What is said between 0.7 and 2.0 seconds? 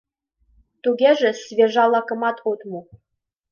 Тугеже свежа